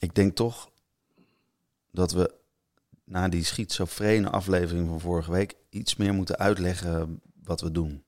[0.00, 0.70] ik denk toch
[1.92, 2.30] dat we
[3.04, 8.02] na die schizofrene aflevering van vorige week iets meer moeten uitleggen wat we doen.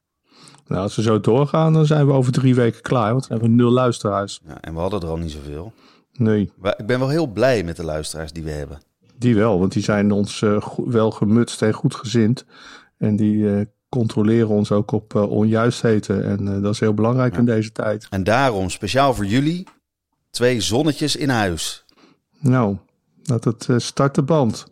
[0.66, 3.10] Nou, als we zo doorgaan, dan zijn we over drie weken klaar.
[3.10, 4.40] Want dan hebben we nul luisteraars.
[4.46, 5.72] Ja, en we hadden er al niet zoveel.
[6.12, 8.80] Nee, Maar ik ben wel heel blij met de luisteraars die we hebben.
[9.18, 9.58] die wel.
[9.58, 12.44] Want die zijn ons eh, wel gemutst en goed gezind.
[12.98, 16.24] En die eh, controleren ons ook op eh, onjuistheden.
[16.24, 18.06] En dat is heel belangrijk in deze tijd.
[18.10, 19.66] En daarom, speciaal voor jullie,
[20.30, 21.81] twee zonnetjes in huis.
[22.42, 22.76] Nou,
[23.22, 24.66] dat het eh, start de band.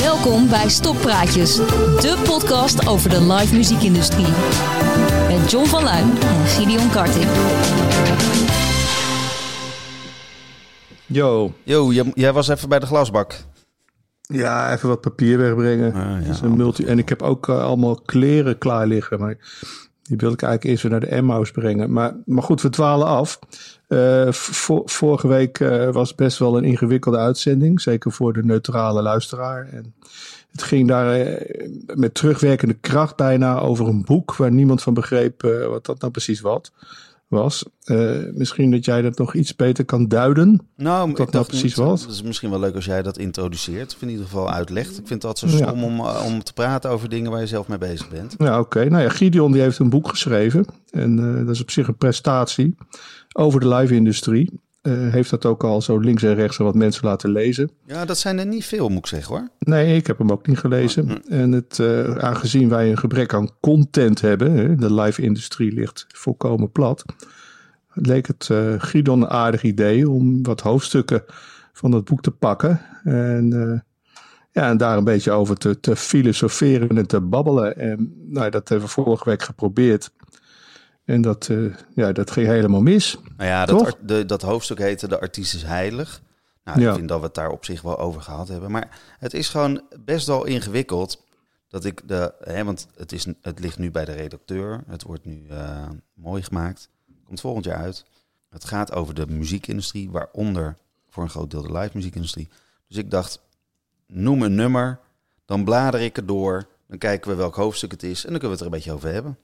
[0.00, 4.32] Welkom bij Stoppraatjes, de podcast over de live muziekindustrie.
[5.28, 7.30] Met John van Luijn en Gideon Karting.
[11.06, 11.52] Yo.
[11.62, 13.44] Yo, jij, was even bij de glasbak.
[14.20, 15.92] Ja, even wat papier wegbrengen.
[15.92, 16.42] Ah, ja.
[16.42, 19.18] Een multi en ik heb ook eh, allemaal kleren klaar liggen.
[19.20, 19.36] Maar
[20.08, 21.92] die wil ik eigenlijk eerst weer naar de Emmaus brengen.
[21.92, 23.38] Maar, maar goed, we dwalen af.
[23.88, 27.80] Eh, vo- vorige week eh, was best wel een ingewikkelde uitzending.
[27.80, 29.68] Zeker voor de neutrale luisteraar.
[29.72, 29.94] En
[30.50, 34.36] het ging daar eh, met terugwerkende kracht bijna over een boek...
[34.36, 36.72] waar niemand van begreep wat dat nou precies wat
[37.28, 37.64] was.
[37.84, 40.68] Eh, misschien dat jij dat nog iets beter kan duiden.
[40.76, 42.02] Nou, nou dacht precies niet- was?
[42.02, 43.94] Het is misschien wel leuk als jij dat introduceert.
[43.94, 44.88] Of in ieder geval uitlegt.
[44.98, 45.66] Ik vind het altijd zo Ja.
[45.68, 48.34] stom om, eh, om te praten over dingen waar je zelf mee bezig bent.
[48.38, 48.84] Ja, oké.
[48.84, 50.66] Nou ja, Gideon die heeft een boek geschreven.
[50.90, 52.74] En eh, dat is op zich een prestatie
[53.32, 54.60] over de live-industrie.
[54.84, 57.70] Eh, heeft dat ook al zo links en rechts wat mensen laten lezen.
[57.86, 59.48] Ja, dat zijn er niet veel, moet ik zeggen hoor.
[59.58, 61.24] Nee, ik heb hem ook niet gelezen.
[61.28, 67.04] En het, eh, aangezien wij een gebrek aan content hebben, de live-industrie ligt volkomen plat,
[67.92, 71.24] leek het eh Gideon een aardig idee om wat hoofdstukken
[71.72, 72.80] van dat boek te pakken.
[73.04, 73.84] En,
[74.50, 77.76] ja, en daar een beetje over te, te filosoferen en te babbelen.
[77.76, 80.10] En nou, dat hebben we vorige week geprobeerd.
[81.04, 83.18] En dat, eh, ja, dat ging helemaal mis.
[83.36, 86.22] Nou ja, dat, de, dat hoofdstuk heette De Artiest is Heilig.
[86.64, 86.90] Nou, Ja.
[86.90, 88.70] ik vind dat we het daar op zich wel over gehad hebben.
[88.70, 91.22] Maar het is gewoon best wel ingewikkeld.
[91.68, 92.34] Dat ik de.
[92.40, 94.82] Hè, want het, is, het ligt nu bij de redacteur.
[94.86, 96.88] Het wordt nu eh, mooi gemaakt.
[97.24, 98.04] Komt volgend jaar uit.
[98.50, 100.76] Het gaat over de muziekindustrie, waaronder
[101.08, 102.48] voor een groot deel de live muziekindustrie.
[102.88, 103.40] Dus ik dacht,
[104.06, 104.98] noem een nummer.
[105.44, 106.66] Dan blader ik er door.
[106.88, 108.24] Dan kijken we welk hoofdstuk het is.
[108.24, 109.38] En dan kunnen we het er een beetje over hebben.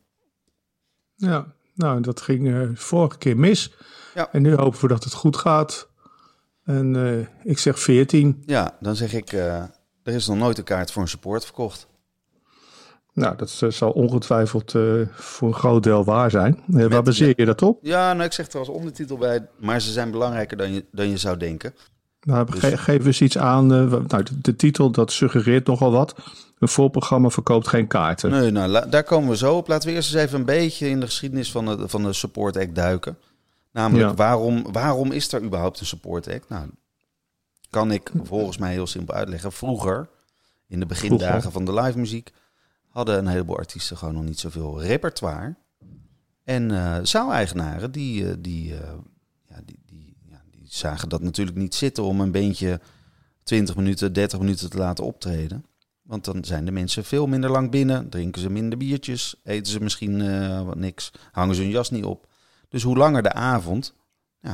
[1.21, 3.73] Ja, nou, dat ging eh, vorige keer mis.
[4.15, 4.29] Ja.
[4.33, 5.89] En nu hopen we dat het goed gaat.
[6.65, 8.43] En eh, ik zeg 14.
[8.47, 9.33] Ja, dan zeg ik.
[9.33, 9.63] eh,
[10.03, 11.89] er is nog nooit een kaart voor een support verkocht.
[13.13, 14.71] Nou, dat zal ongetwijfeld
[15.11, 16.63] voor een groot deel waar zijn.
[16.67, 17.79] Waar baseer je dat op?
[17.83, 21.09] Ja, nou, ik zeg er als ondertitel bij, maar ze zijn belangrijker dan je, dan
[21.09, 21.75] je zou denken.
[22.21, 23.73] Nou, Dus- ge- geef eens iets aan.
[23.73, 26.15] eh, nou, de, de titel, dat suggereert nogal wat.
[26.59, 28.31] Een voorprogramma verkoopt geen kaarten.
[28.31, 29.69] Nee, nou, daar komen we zo op.
[29.69, 32.57] Laten we eerst eens even een beetje in de geschiedenis van de, van de support
[32.57, 33.19] act duiken.
[33.73, 34.15] Namelijk, Ja.
[34.15, 36.49] waarom, waarom is er überhaupt een support act?
[36.49, 36.67] Nou,
[37.71, 39.53] kan ik volgens mij heel simpel uitleggen.
[39.53, 40.09] Vroeger,
[40.67, 41.53] in de begindagen Vroeger.
[41.53, 42.33] van de live muziek,
[42.89, 45.55] hadden een heleboel artiesten gewoon nog niet zoveel repertoire.
[46.45, 48.67] En eh zaaleigenaren, die, eh, die,
[49.49, 52.81] ja, die, die, ja, die zagen dat natuurlijk niet zitten om een beentje
[53.43, 55.65] 20 minuten, 30 minuten te laten optreden.
[56.03, 59.81] Want dan zijn de mensen veel minder lang binnen, drinken ze minder biertjes, eten ze
[59.81, 62.27] misschien eh, wat niks, hangen ze hun jas niet op.
[62.69, 63.95] Dus hoe langer de avond,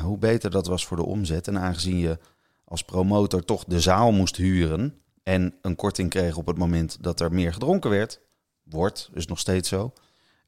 [0.02, 1.48] hoe beter dat was voor de omzet.
[1.48, 2.18] En aangezien je
[2.64, 7.20] als promotor toch de zaal moest huren en een korting kreeg op het moment dat
[7.20, 8.20] er meer gedronken werd,
[8.62, 9.92] wordt, dus nog steeds zo,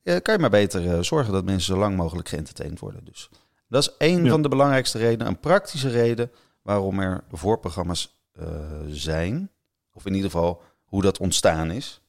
[0.02, 3.04] eh, kan je maar beter eh, zorgen dat mensen zo lang mogelijk geëntertained worden.
[3.04, 3.30] Dus
[3.68, 4.30] dat is één Ja.
[4.30, 6.30] van de belangrijkste redenen, een praktische reden
[6.62, 8.46] waarom er voorprogramma's eh,
[8.88, 9.50] zijn.
[9.92, 12.00] Of in ieder geval hoe dat ontstaan is.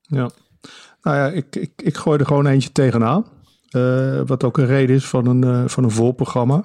[0.00, 0.30] Ja.
[1.02, 3.26] Nou ja, ik, ik, ik gooi er gewoon eentje tegenaan.
[3.68, 6.64] Eh, wat ook een reden is van een, eh, van een voorprogramma.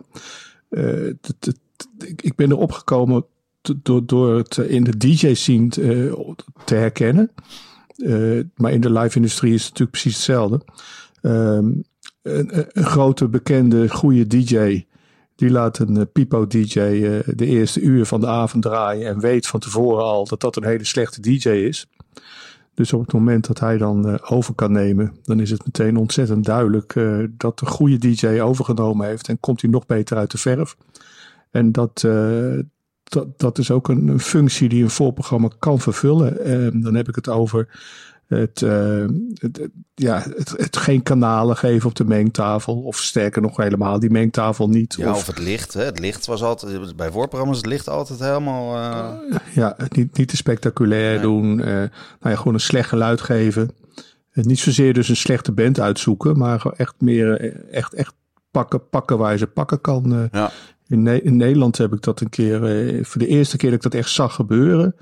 [2.15, 3.25] Ik, ben erop gekomen
[3.61, 7.31] door, door het in de DJ-scene te, te herkennen.
[8.55, 10.61] Maar in de live-industrie is het natuurlijk precies hetzelfde.
[11.21, 11.71] Ehm,
[12.23, 14.85] een, grote, bekende, goede DJ...
[15.35, 19.07] die laat een eh, pipo-DJ eh, de eerste uur van de avond draaien...
[19.07, 21.87] en weet van tevoren al dat dat een hele slechte DJ is...
[22.75, 25.97] Dus op het moment dat hij dan eh, over kan nemen, dan is het meteen
[25.97, 26.93] ontzettend duidelijk
[27.37, 30.77] dat de goede DJ overgenomen heeft en komt hij nog beter uit de verf.
[31.51, 32.07] En dat,
[33.37, 36.45] dat, is ook een, functie die een voorprogramma kan vervullen.
[36.45, 37.67] En dan heb ik het over
[38.35, 42.81] het, eh, het, ja, het, het geen kanalen geven op de mengtafel.
[42.81, 44.95] Of sterker nog helemaal die mengtafel niet.
[44.97, 45.73] Ja, of, of het licht.
[45.73, 45.83] Hè.
[45.83, 48.75] Het licht was altijd, bij voorprogramma's het licht altijd helemaal...
[48.75, 51.21] eh, ja, niet, niet te spectaculair Nee.
[51.21, 51.59] doen.
[51.59, 51.89] eh, nou
[52.21, 53.71] ja, gewoon een slecht geluid geven.
[54.33, 58.13] Niet zozeer dus een slechte band uitzoeken, maar gewoon echt meer, echt, echt
[58.51, 60.29] pakken, pakken waar je ze pakken kan.
[60.31, 60.51] Ja.
[60.87, 62.59] in, Ne- in Nederland heb ik dat een keer,
[63.05, 64.95] voor de eerste keer dat ik dat echt zag gebeuren,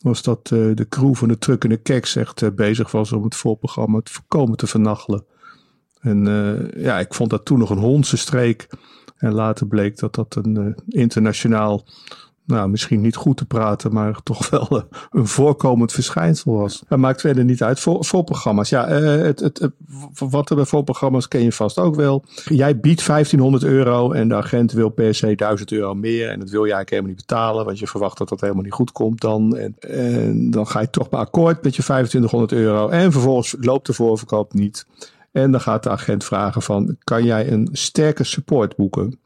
[0.00, 3.24] was dat eh, de crew van de Truck en de Keks echt bezig was om
[3.24, 5.24] het voorprogramma te voorkomen te vernachelen.
[6.00, 8.68] En eh, ja, ik vond dat toen nog een hondse streek.
[9.16, 11.84] En later bleek dat dat een eh, internationaal,
[12.48, 16.82] nou misschien niet goed te praten, maar toch wel eh, een voorkomend verschijnsel was.
[16.88, 17.80] Dat maakt verder niet uit.
[17.80, 19.72] Voor, voorprogramma's, ja, eh, het, het, het-
[20.18, 22.24] wat er bij voorprogramma's ken je vast ook wel.
[22.44, 26.28] Jij biedt 1500 euro en de agent wil per se 1000 euro meer.
[26.28, 28.72] En dat wil je eigenlijk helemaal niet betalen, want je verwacht dat dat helemaal niet
[28.72, 29.56] goed komt dan.
[29.56, 32.88] En, en dan ga je toch maar akkoord met je 2500 euro.
[32.88, 34.86] En vervolgens loopt de voorverkoop niet.
[35.32, 39.18] En dan gaat de agent vragen van, kan jij een sterke support boeken?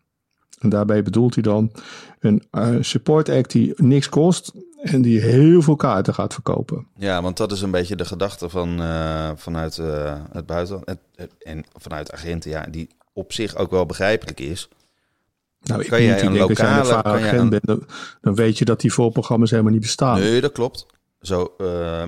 [0.63, 1.73] En daarbij bedoelt hij dan
[2.21, 6.87] een eh, support act die niks kost en die heel veel kaarten gaat verkopen.
[6.97, 10.97] Ja, want dat is een beetje de gedachte van, eh, vanuit eh, het buitenland.
[11.39, 14.69] En vanuit agenten, ja, die op zich ook wel begrijpelijk is.
[15.63, 17.87] Nou, ik Kan jij een lokale- jij agent een- bent, dan,
[18.21, 20.19] dan weet je dat die voorprogramma's helemaal niet bestaan.
[20.19, 20.87] Nee, dat klopt.
[21.21, 21.55] Zo,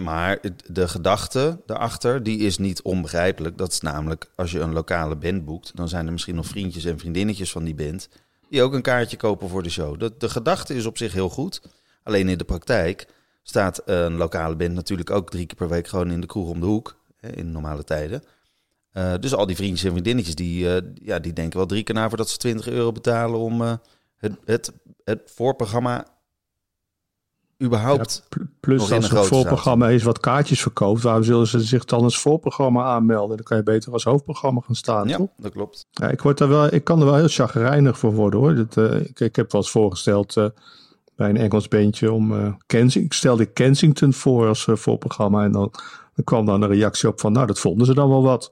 [0.00, 3.58] maar de gedachte daarachter, die is niet onbegrijpelijk.
[3.58, 6.84] Dat is namelijk, als je een lokale band boekt, dan zijn er misschien nog vriendjes
[6.84, 8.08] en vriendinnetjes van die band
[8.50, 9.98] die ook een kaartje kopen voor de show.
[9.98, 11.62] De, de gedachte is op zich heel goed.
[12.02, 13.06] Alleen in de praktijk
[13.42, 16.60] staat een lokale band natuurlijk ook drie keer per week gewoon in de kroeg om
[16.60, 18.22] de hoek, in normale tijden.
[18.94, 21.94] Eh, dus al die vriendjes en vriendinnetjes, die, eh, ja, die denken wel drie keer
[21.94, 23.74] na voordat ze 20 euro betalen om eh,
[24.16, 24.72] het, het,
[25.04, 26.06] het voorprogramma
[27.62, 32.02] überhaupt Pl- Plus als grote voorprogramma is wat kaartjes verkoopt, waarom zullen ze zich dan
[32.02, 33.36] als voorprogramma aanmelden?
[33.36, 35.28] Dan kan je beter als hoofdprogramma gaan staan, Ja, toch?
[35.36, 35.86] dat klopt.
[35.90, 38.54] Ja, ik, word daar wel, ik kan er wel heel chagrijnig voor worden hoor.
[38.54, 40.46] Dat, eh, ik, ik heb wel eens voorgesteld eh,
[41.16, 45.44] bij een Engels bandje om eh Kensing, ik stelde Kensington voor als voorprogramma.
[45.44, 45.70] En dan,
[46.14, 48.50] dan kwam dan een reactie op van, nou dat vonden ze dan wel wat.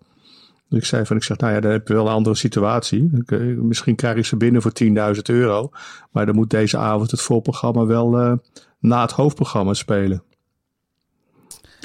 [0.73, 3.11] Dus ik zei van, ik zeg, nou ja, dan heb je wel een andere situatie.
[3.57, 5.71] Misschien krijg ik ze binnen voor 10.000 euro.
[6.11, 8.33] Maar dan moet deze avond het voorprogramma wel eh,
[8.79, 10.23] na het hoofdprogramma spelen.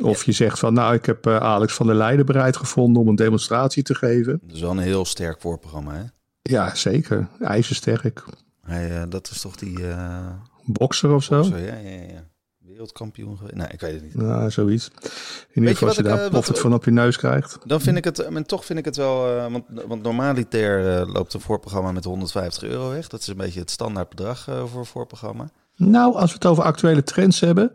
[0.03, 3.07] Of je zegt van, nou ik heb eh, Alex van der Leijden bereid gevonden om
[3.07, 4.39] een demonstratie te geven.
[4.43, 6.03] Dat is wel een heel sterk voorprogramma, hè?
[6.41, 7.27] Ja, zeker.
[7.39, 8.23] IJzersterk.
[8.61, 9.77] Eh, dat is toch die...
[10.65, 11.43] Bokser of zo?
[11.43, 12.27] ja, ja, ja.
[12.77, 13.55] Wereldkampioen geweest?
[13.55, 14.15] Nee, ik weet het niet.
[14.15, 14.89] Nou, zoiets.
[15.51, 17.57] In ieder geval als je ik, daar eh, wat- van op je neus krijgt.
[17.65, 21.13] Dan vind ik het, en toch vind ik het wel, eh, want, want normaliter eh,
[21.13, 23.07] loopt een voorprogramma met 150 euro weg.
[23.07, 25.49] Dat is een beetje het standaard bedrag eh, voor een voorprogramma.
[25.75, 27.71] Nou, als we het over actuele trends hebben.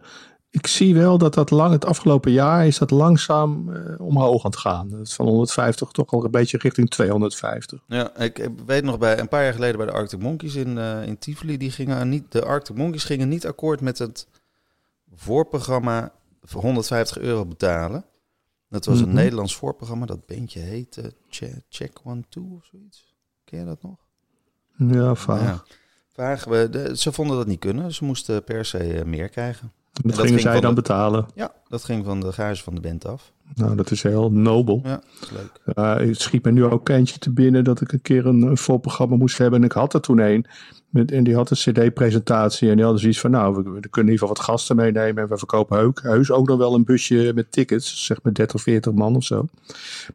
[0.51, 4.51] Ik zie wel dat dat lang, het afgelopen jaar is dat langzaam eh, omhoog aan
[4.51, 5.01] het gaan.
[5.03, 7.81] Van 150 toch al een beetje richting 250.
[7.87, 10.79] Ja, ik, ik weet nog bij een paar jaar geleden bij de Arctic Monkeys in,
[10.79, 14.27] eh, in Tivoli, die gingen niet, de Arctic Monkeys gingen niet akkoord met het
[15.15, 16.13] voorprogramma
[16.43, 18.05] voor 150 euro betalen.
[18.69, 19.15] Dat was een Mhm.
[19.15, 23.15] Nederlands voorprogramma, dat beentje heette Che- Check One Two of zoiets.
[23.45, 23.97] Ken je dat nog?
[24.77, 25.43] Ja, vaag.
[25.43, 25.65] Ja.
[26.13, 26.45] Vaag.
[26.45, 27.93] We- de- ze vonden dat niet kunnen.
[27.93, 29.73] Ze moesten per se eh, meer krijgen.
[29.93, 31.27] Dat dat gingen ging zij dan de- betalen.
[31.35, 33.33] Ja, dat ging van de garage van de band af.
[33.55, 34.81] Nou, dat is heel nobel.
[34.85, 35.01] Ja,
[35.33, 36.09] leuk.
[36.09, 39.17] Het schiet me nu ook eentje te binnen dat ik een keer een, een voorprogramma
[39.17, 39.59] moest hebben.
[39.59, 40.47] En ik had er toen een.
[40.89, 42.69] Met, en die had een cd-presentatie.
[42.69, 45.23] En die hadden zoiets van, nou, we, we kunnen in ieder geval wat gasten meenemen.
[45.23, 48.07] En we verkopen heuk, heus ook nog wel een busje met tickets.
[48.07, 49.47] Zeg maar 30, 40 man of zo.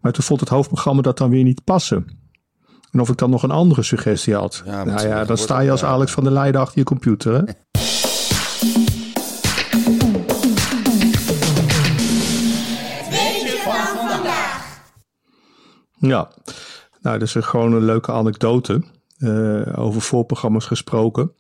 [0.02, 2.08] Maar toen vond het hoofdprogramma dat dan weer niet passen.
[2.92, 4.64] En of ik dan nog een andere suggestie had.
[4.66, 5.84] Ja, nou ja, dan sta je als.
[5.84, 7.34] Alex van der Leijden achter je computer.
[7.34, 7.42] Hè?
[16.00, 16.32] Ja,
[17.02, 18.84] nou, dat is gewoon een leuke anekdote.
[19.18, 21.32] eh, over voorprogramma's gesproken.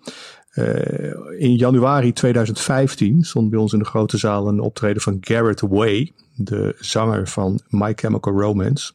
[0.49, 5.61] Eh, in januari 2015 stond bij ons in de grote zaal een optreden van Garrett
[5.61, 8.93] Way, de zanger van My Chemical Romance.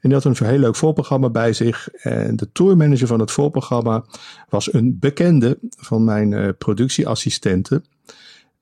[0.00, 1.88] En die had een heel leuk voorprogramma bij zich.
[1.88, 4.04] En de tourmanager van het voorprogramma
[4.48, 7.84] was een bekende van mijn eh, productieassistenten.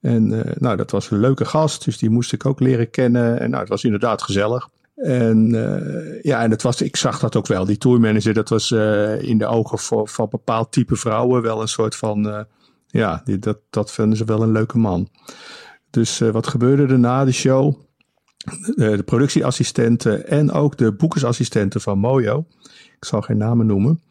[0.01, 3.41] En nou, dat was een leuke gast, dus die moest ik ook leren kennen.
[3.41, 4.69] En nou, het was inderdaad gezellig.
[4.94, 7.64] En eh, ja, en het was, ik zag dat ook wel.
[7.64, 11.96] Die tourmanager, dat was eh, in de ogen van, bepaald type vrouwen wel een soort
[11.96, 12.40] van, eh,
[12.87, 15.08] ja, die, dat, dat vinden ze wel een leuke man.
[15.90, 17.75] Dus wat gebeurde er na de show?
[18.75, 22.46] De productieassistenten en ook de boekersassistenten van Mojo,
[22.96, 24.02] ik zal geen namen noemen,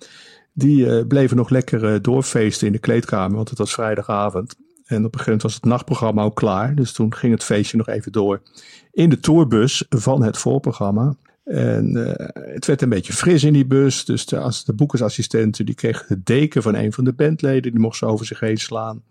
[0.54, 4.56] die bleven nog lekker doorfeesten in de kleedkamer, want het was vrijdagavond.
[4.92, 6.76] En op een gegeven moment was het nachtprogramma ook klaar.
[6.76, 8.42] Dus toen ging het feestje nog even door
[8.92, 11.16] in de tourbus van het voorprogramma.
[11.44, 14.06] En eh, het werd een beetje fris in die bus.
[14.06, 17.72] Dus de, als de boekersassistenten die kreeg de deken van een van de bandleden.
[17.72, 19.04] Die mocht ze over zich heen slaan.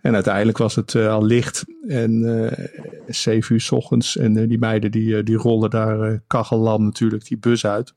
[0.00, 1.64] En uiteindelijk was het eh, al licht.
[1.88, 2.64] En eh
[3.06, 4.16] zeven uur s ochtends.
[4.16, 7.92] En die meiden die, die rollen daar kachellam natuurlijk die bus uit.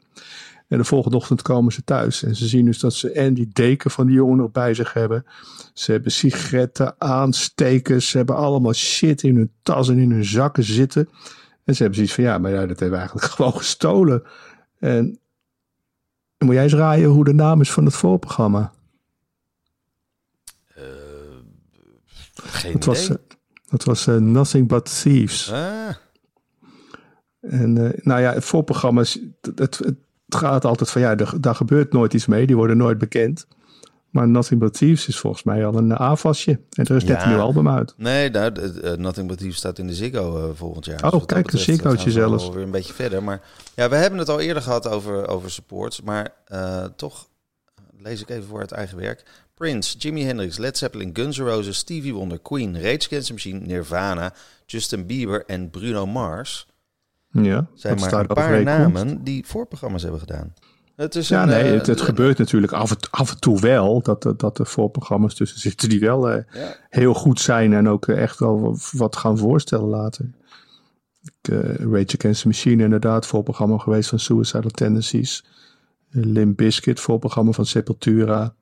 [0.73, 2.23] En de volgende ochtend komen ze thuis.
[2.23, 4.93] En ze zien dus dat ze en die deken van die jongen nog bij zich
[4.93, 5.25] hebben.
[5.73, 8.09] Ze hebben sigaretten, aanstekers.
[8.09, 11.09] Ze hebben allemaal shit in hun tas en in hun zakken zitten.
[11.63, 14.23] En ze hebben zoiets van, ja, maar ja, dat hebben we eigenlijk gewoon gestolen.
[14.79, 15.19] En
[16.37, 18.73] moet jij eens raaien hoe de naam is van het voorprogramma?
[20.77, 20.83] Uh,
[22.33, 23.09] geen het was,
[23.67, 25.51] het was uh, Nothing But Thieves.
[25.51, 25.95] Ah.
[27.39, 29.19] En uh, nou ja, het voorprogramma, het,
[29.55, 29.95] het, het,
[30.33, 32.47] gaat altijd van, ja, er, daar gebeurt nooit iets mee.
[32.47, 33.47] Die worden nooit bekend.
[34.09, 36.51] Maar Nothing But Thieves is volgens mij al een aanvasje.
[36.69, 37.93] En er is net een nieuw album uit.
[37.97, 41.03] Nee, nou, uh, Nothing But Thieves staat in de Ziggo uh, volgend jaar.
[41.03, 42.49] Oh, dus kijk, de Ziggootje zelfs.
[42.49, 43.23] weer een beetje verder.
[43.23, 43.41] Maar
[43.75, 46.01] ja, we hebben het al eerder gehad over, over supports.
[46.01, 47.27] Maar uh, toch
[47.97, 49.23] lees ik even voor het eigen werk.
[49.53, 53.59] Prince, Jimi Hendrix, Led Zeppelin, Guns N' Roses, Stevie Wonder, Queen, Rage Against the Machine,
[53.59, 54.33] Nirvana,
[54.65, 56.67] Justin Bieber en Bruno Mars.
[57.41, 60.53] Ja, zijn maar een paar namen die voorprogramma's hebben gedaan.
[60.95, 64.01] Het is ja, een, nee, uh, het, gebeurt natuurlijk af en, af en toe wel
[64.01, 66.75] dat, dat er voorprogramma's tussen zitten die wel uh, ja.
[66.89, 70.25] heel goed zijn en ook echt wel wat gaan voorstellen later.
[71.21, 75.45] Ik, uh, Rage Against the Machine inderdaad, voorprogramma geweest van Suicidal Tendencies.
[76.09, 78.55] Limp Bizkit, voorprogramma van Sepultura.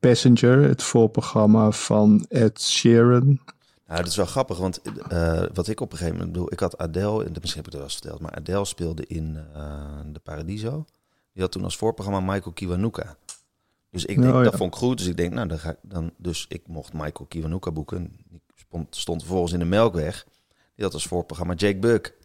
[0.00, 3.40] Passenger, het voorprogramma van Ed Sheeran.
[3.86, 4.80] Nou, dat is wel grappig, want
[5.12, 7.74] uh, wat ik op een gegeven moment bedoel, ik had Adele, misschien heb ik het
[7.74, 10.84] wel eens verteld, maar Adele speelde in uh, de Paradiso.
[11.32, 13.16] Die had toen als voorprogramma Michael Kiwanuka.
[13.90, 14.44] Dus ik denk, Oh, ja.
[14.50, 14.98] dat vond ik goed.
[14.98, 16.12] Dus ik denk, nou, dan ga ik dan.
[16.16, 18.16] Dus ik mocht Michael Kiwanuka boeken.
[18.28, 20.26] Die stond, stond vervolgens in de Melkweg.
[20.74, 22.16] Die had als voorprogramma Jake Buck.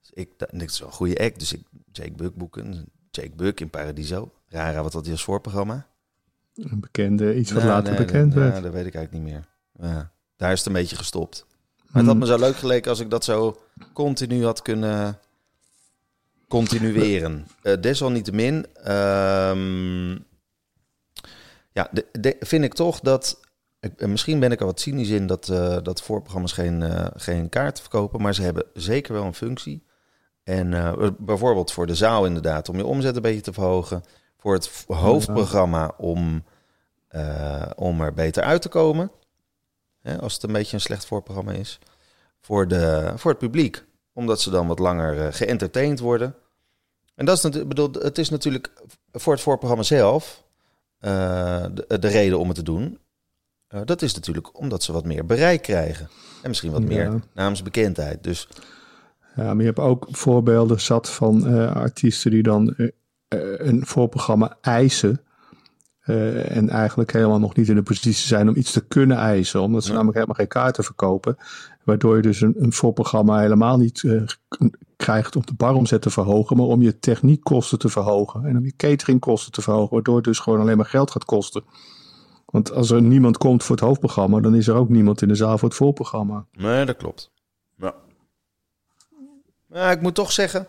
[0.00, 1.38] Dus ik dacht, dit is wel een goede act.
[1.38, 2.86] Dus ik Jake Buck boeken.
[3.10, 4.32] Jake Buck in Paradiso.
[4.48, 5.86] Rara, wat had hij als voorprogramma?
[6.54, 8.52] Een bekende, iets wat Nou, later nee, bekend nee, werd.
[8.52, 9.48] nee, dat weet ik eigenlijk niet meer.
[9.90, 11.46] Ja, daar is het een beetje gestopt.
[11.76, 12.18] Maar het had Hmm.
[12.18, 13.60] me zo leuk geleken als ik dat zo
[13.92, 15.18] continu had kunnen
[16.48, 17.46] continueren.
[17.62, 20.10] Uh, desalniettemin, ehm,
[21.72, 23.40] ja, de, de- vind ik toch dat.
[23.80, 27.06] Ik, en misschien ben ik er wat cynisch in dat, eh, dat voorprogramma's geen, eh,
[27.14, 29.86] geen kaarten verkopen, maar ze hebben zeker wel een functie.
[30.42, 34.02] En eh, bijvoorbeeld voor de zaal inderdaad, om je omzet een beetje te verhogen.
[34.38, 36.44] Voor het hoofdprogramma om,
[37.08, 39.10] eh, om er beter uit te komen.
[40.08, 41.78] Hè, als het een beetje een slecht voorprogramma is.
[42.40, 43.84] Voor, de, voor het publiek.
[44.12, 46.34] Omdat ze dan wat langer eh, geëntertained worden.
[47.14, 48.72] En dat is natuurlijk, bedoel, het is natuurlijk
[49.12, 50.44] voor het voorprogramma zelf
[50.98, 52.98] eh, de, de reden om het te doen.
[53.68, 56.08] Eh, dat is natuurlijk omdat ze wat meer bereik krijgen.
[56.42, 56.86] En misschien wat Ja.
[56.86, 58.22] meer naamsbekendheid.
[58.24, 58.48] Dus
[59.36, 62.86] Ja, maar je hebt ook voorbeelden zat van eh, artiesten die dan eh,
[63.28, 65.20] eh, een voorprogramma eisen.
[66.08, 69.62] Eh, en eigenlijk helemaal nog niet in de positie zijn om iets te kunnen eisen.
[69.62, 69.94] Omdat ze Ja.
[69.94, 71.36] namelijk helemaal geen kaarten verkopen.
[71.84, 74.22] Waardoor je dus een, een voorprogramma helemaal niet eh,
[74.96, 76.56] krijgt om de baromzet te verhogen.
[76.56, 78.44] Maar om je techniekkosten te verhogen.
[78.44, 79.94] En om je cateringkosten te verhogen.
[79.94, 81.62] Waardoor het dus gewoon alleen maar geld gaat kosten.
[82.46, 84.40] Want als er niemand komt voor het hoofdprogramma.
[84.40, 86.44] Dan is er ook niemand in de zaal voor het voorprogramma.
[86.52, 87.30] Nee, dat klopt.
[87.76, 87.94] Ja.
[89.66, 90.66] Maar ik moet toch zeggen,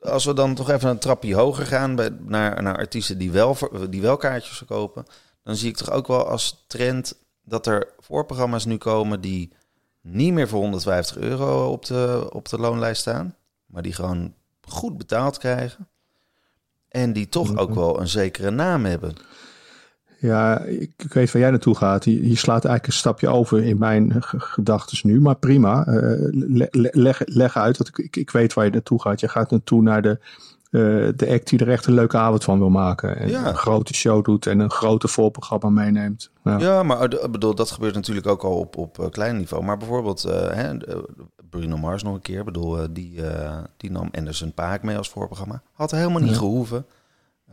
[0.00, 3.56] als we dan toch even een trapje hoger gaan bij, naar, naar artiesten die wel,
[3.90, 5.06] die wel kaartjes verkopen,
[5.42, 9.52] dan zie ik toch ook wel als trend dat er voorprogramma's nu komen die
[10.00, 14.98] niet meer voor 150 euro op de, op de loonlijst staan, maar die gewoon goed
[14.98, 15.88] betaald krijgen.
[16.88, 19.14] En die toch ook wel een zekere naam hebben.
[20.20, 22.04] Ja, ik, ik weet waar jij naartoe gaat.
[22.04, 25.20] Je, je slaat eigenlijk een stapje over in mijn gedachten nu.
[25.20, 25.84] Maar prima,
[26.30, 27.76] le- le- leg, leg uit.
[27.76, 29.20] Want ik, ik, ik weet waar je naartoe gaat.
[29.20, 30.18] Je gaat naartoe naar de,
[30.70, 30.80] eh,
[31.16, 33.16] de act die er echt een leuke avond van wil maken.
[33.16, 33.48] En Ja.
[33.48, 36.30] een grote show doet en een grote voorprogramma meeneemt.
[36.44, 36.58] Ja.
[36.58, 39.64] Ja, maar eh, bedoel, dat gebeurt natuurlijk ook al op, op klein niveau.
[39.64, 40.22] Maar bijvoorbeeld
[40.52, 40.76] hè,
[41.50, 42.44] Bruno Mars nog een keer.
[42.44, 43.20] Bedoel, die,
[43.76, 45.62] die nam Anderson Paak mee als voorprogramma.
[45.72, 46.36] Had helemaal niet Ja.
[46.36, 46.84] gehoeven.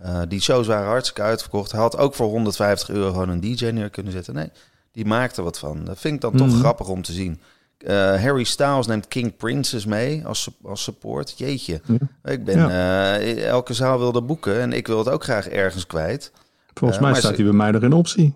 [0.02, 1.72] Eh, die shows waren hartstikke uitverkocht.
[1.72, 4.34] Hij had ook voor 150 euro gewoon een DJ neer kunnen zetten.
[4.34, 4.50] Nee,
[4.92, 5.84] die maakte wat van.
[5.86, 6.60] Dat vind ik dan toch Mhm.
[6.60, 7.40] grappig om te zien.
[7.78, 11.34] Eh, Harry Styles neemt King Princess mee als, su- als support.
[11.38, 11.82] Jeetje.
[11.86, 12.32] Ja.
[12.32, 16.32] Ik ben, eh, elke zaal wilde boeken en ik wil het ook graag ergens kwijt.
[16.74, 18.34] Volgens mij staat hij bij mij er in optie.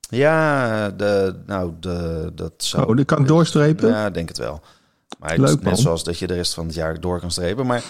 [0.00, 2.88] Ja, de, nou, de, dat zou...
[2.88, 3.88] Oh, die kan ik doorstrepen?
[3.88, 4.60] Ja, denk het wel.
[5.18, 5.76] Maar het Leuk, is net man.
[5.76, 7.66] zoals dat je de rest van het jaar door kan strepen.
[7.66, 7.82] Maar,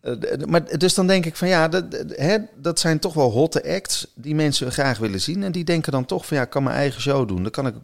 [0.00, 3.74] eh, maar dus dan denk ik van ja, dat, hè, dat zijn toch wel hotte
[3.74, 5.42] acts die mensen graag willen zien.
[5.42, 7.42] En die denken dan toch van ja, ik kan mijn eigen show doen.
[7.42, 7.74] Dan kan ik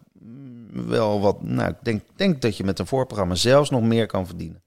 [0.87, 1.43] wel wat...
[1.43, 4.61] Nou, ik denk, denk dat je met een voorprogramma zelfs nog meer kan verdienen.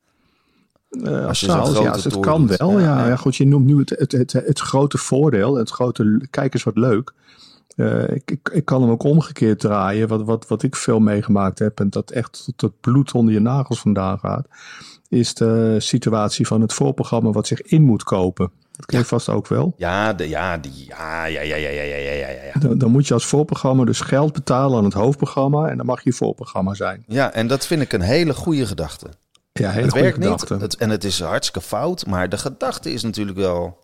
[0.91, 2.57] Eh, Als zelfs, ja, het kan doet.
[2.59, 2.79] wel.
[2.79, 3.07] Ja, Ja, ja.
[3.07, 3.17] ja.
[3.17, 6.77] goed, je noemt nu het, het, het, het grote voordeel, het grote, kijk eens wat
[6.77, 7.13] leuk.
[7.77, 11.59] Eh, ik, ik, ik kan hem ook omgekeerd draaien, wat, wat, wat ik veel meegemaakt
[11.59, 14.47] heb en dat echt tot het bloed onder je nagels vandaan gaat.
[15.09, 18.51] is de situatie van het voorprogramma wat zich in moet kopen.
[18.73, 19.75] Dat ken je vast ook wel.
[19.77, 22.61] Ja, de, ja, die, ja, ja, ja, ja, ja, ja, ja, ja, ja.
[22.61, 26.05] Dan, dan moet je als voorprogramma dus geld betalen aan het hoofdprogramma en dan mag
[26.05, 27.05] je voorprogramma zijn.
[27.07, 29.07] Ja, en dat vind ik een hele goede gedachte.
[29.53, 30.53] Ja, hele het goede werkt gedachte.
[30.53, 33.79] niet het, en het is hartstikke fout, maar de gedachte is natuurlijk wel...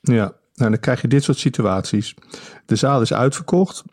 [0.00, 2.14] Ja, nou, dan krijg je dit soort situaties.
[2.66, 3.84] De zaal is uitverkocht.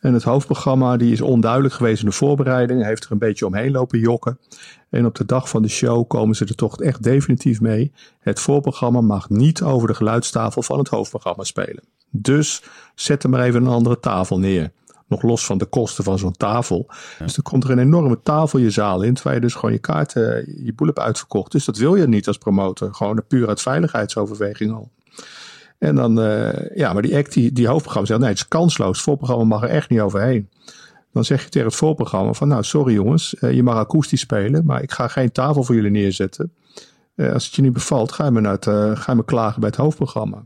[0.00, 2.84] En het hoofdprogramma die is onduidelijk geweest in de voorbereiding.
[2.84, 4.38] Heeft er een beetje omheen lopen jokken.
[4.90, 7.92] En op de dag van de show komen ze er toch echt definitief mee.
[8.18, 11.82] Het voorprogramma mag niet over de geluidstafel van het hoofdprogramma spelen.
[12.10, 12.62] Dus
[12.94, 14.72] zet er maar even een andere tafel neer.
[15.08, 16.86] Nog los van de kosten van zo'n tafel.
[17.18, 19.14] Dus dan komt er een enorme tafel je zaal in.
[19.14, 21.52] Terwijl je dus gewoon je kaart, eh, je boel hebt uitverkocht.
[21.52, 22.94] Dus dat wil je niet als promotor.
[22.94, 24.90] Gewoon puur uit veiligheidsoverweging al.
[25.78, 28.96] En dan, uh, ja, maar die act, die, hoofdprogramma zegt, nee, het is kansloos.
[28.96, 30.48] Het voorprogramma mag er echt niet overheen.
[31.12, 34.64] Dan zeg je tegen het voorprogramma van, nou, sorry jongens, uh, je mag akoestisch spelen,
[34.64, 36.52] maar ik ga geen tafel voor jullie neerzetten.
[37.14, 38.58] Uh, als het je niet bevalt, ga je, me naar
[38.96, 40.44] ga je me klagen bij het hoofdprogramma.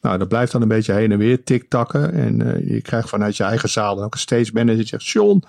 [0.00, 2.12] Nou, dat blijft dan een beetje heen en weer tiktakken.
[2.12, 5.42] En je krijgt vanuit je eigen zaal dan ook een stage manager die zegt, John,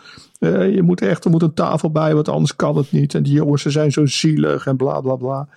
[0.76, 3.14] je moet echt, er moet een tafel bij, want anders kan het niet.
[3.14, 5.48] En die jongens, ze zijn zo zielig en bla, bla, bla.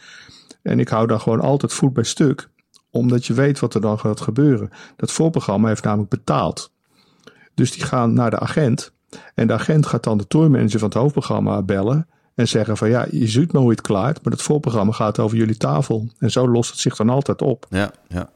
[0.63, 2.49] En ik hou dan gewoon altijd voet bij stuk
[2.93, 4.71] omdat je weet wat er dan gaat gebeuren.
[4.97, 6.71] Dat voorprogramma heeft namelijk betaald.
[7.55, 8.93] Dus die gaan naar de agent.
[9.35, 12.09] En de agent gaat dan de tourmanager van het hoofdprogramma bellen.
[12.35, 14.25] En zeggen van ja, je ziet me hoe het klaart.
[14.25, 16.09] Maar het voorprogramma gaat over jullie tafel.
[16.19, 17.67] En zo lost het zich dan altijd op.
[17.71, 18.31] Ja, ja.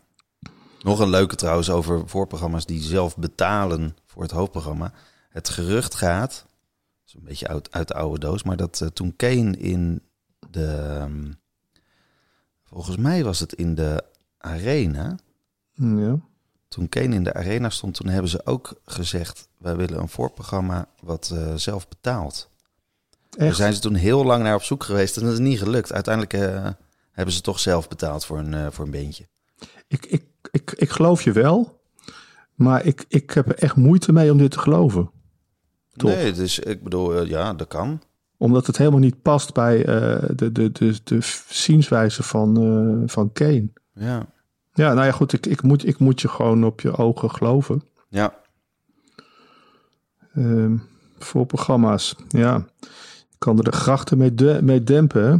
[0.82, 4.92] Nog een leuke trouwens over voorprogramma's die zelf betalen voor het hoofdprogramma.
[5.28, 8.88] Het gerucht gaat, dat is een beetje uit, uit de oude doos, maar dat uh,
[8.88, 10.02] toen Kane in
[10.50, 11.34] de, um,
[12.64, 14.04] volgens mij was het in de
[14.38, 15.18] arena.
[15.72, 16.20] Ja.
[16.68, 20.88] Toen Kane in de arena stond, toen hebben ze ook gezegd: wij willen een voorprogramma
[21.02, 22.48] wat uh, zelf betaalt.
[23.30, 23.38] Echt?
[23.38, 25.92] Daar zijn ze toen heel lang naar op zoek geweest en dat is niet gelukt.
[25.92, 26.68] Uiteindelijk uh,
[27.10, 29.28] hebben ze toch zelf betaald voor een, uh, voor een beentje.
[29.88, 31.80] Ik, ik, ik, ik geloof je wel,
[32.54, 35.10] maar ik, ik heb er echt moeite mee om dit te geloven.
[35.96, 36.10] Toch?
[36.10, 38.02] Nee, dus ik bedoel, ja, dat kan.
[38.36, 41.18] Omdat het helemaal niet past bij de, de, de, de
[41.48, 43.68] zienswijze van, van Kane.
[43.98, 44.26] Ja.
[44.72, 45.32] Ja, nou ja, goed.
[45.32, 47.82] Ik, ik, moet, ik moet je gewoon op je ogen geloven.
[48.08, 48.34] Ja.
[50.36, 50.82] Um,
[51.18, 52.14] voor programma's.
[52.28, 52.66] Ja.
[52.80, 55.30] Ik kan er de grachten mee, de, mee dempen.
[55.30, 55.36] Hè?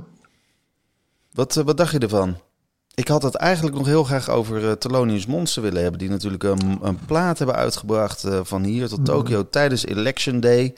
[1.33, 2.37] Wat, uh, wat dacht je ervan?
[2.95, 5.99] Ik had het eigenlijk nog heel graag over uh, Thelonious Monster willen hebben.
[5.99, 9.51] Die natuurlijk een, een plaat hebben uitgebracht uh, van hier tot Tokio mm.
[9.51, 10.75] tijdens Election Day.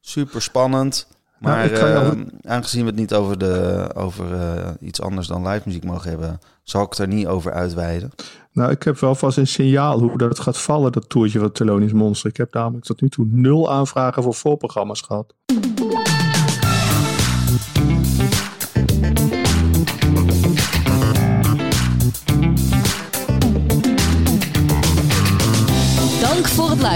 [0.00, 1.06] Super spannend.
[1.38, 2.26] Maar nou, uh, jou...
[2.42, 6.40] aangezien we het niet over, de, over uh, iets anders dan live muziek mogen hebben,
[6.62, 8.10] zal ik het er niet over uitweiden.
[8.52, 11.92] Nou, ik heb wel vast een signaal hoe dat gaat vallen, dat toertje van Thelonious
[11.92, 12.30] Monster.
[12.30, 15.34] Ik heb namelijk tot nu toe nul aanvragen voor voorprogramma's gehad.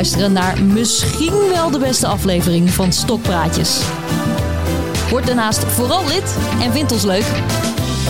[0.02, 3.82] Luisteren naar misschien wel de beste aflevering van Stokpraatjes.
[5.10, 7.24] Word daarnaast vooral lid en vind ons leuk.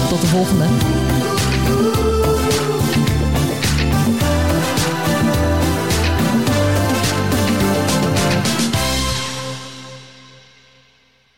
[0.08, 0.64] Tot de volgende.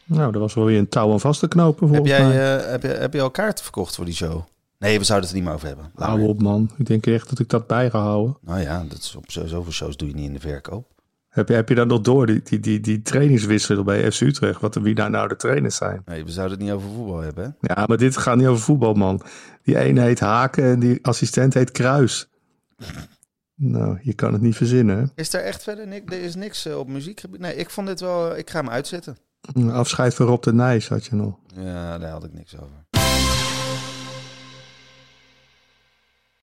[0.05, 2.57] Nou, er was wel weer een touw aan vast te knopen Heb volgens jij, mij.
[2.65, 4.43] uh, heb, je, heb je al kaarten verkocht voor die show?
[4.85, 5.93] Nee, we zouden het er niet meer over hebben.
[5.95, 8.37] Laat Hou op man, ik denk echt dat ik dat bij ga houden.
[8.41, 10.93] Nou ja, dat is op zo- zoveel shows doe je niet in de verkoop.
[11.29, 14.61] Heb je, heb je dan nog door, die, die, die, die trainingswissel bij FC Utrecht,
[14.61, 16.03] wat, wie daar nou de trainers zijn?
[16.07, 17.57] Nee, we zouden het niet over voetbal hebben.
[17.61, 17.75] Hè?
[17.75, 19.21] Ja, maar dit gaat niet over voetbal, man.
[19.63, 22.29] Die ene heet Haken en die assistent heet Kruis.
[23.57, 24.99] Nou, je kan het niet verzinnen.
[24.99, 25.05] hè?
[25.15, 26.15] Is er echt verder niks?
[26.15, 27.41] Er is niks eh, op muziekgebied?
[27.41, 28.37] Nee, ik vond dit wel...
[28.37, 29.17] Ik ga hem uitzetten.
[29.71, 31.35] Afscheid van Rob de Nijs had je nog.
[31.55, 33.04] Ja, daar had ik niks over.